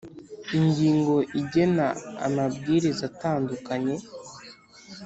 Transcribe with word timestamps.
Ingingo 0.57 1.15
igena 1.41 1.87
aya 2.15 2.29
mabwiriza 2.35 3.03
atandukanye 3.11 3.95